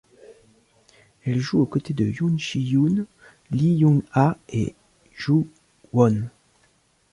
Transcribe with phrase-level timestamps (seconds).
[1.25, 3.05] Elle joue aux côtés de Yoon Shi-yoon,
[3.51, 4.73] Lee Young-ah et
[5.15, 5.45] Joo
[5.93, 6.23] Won.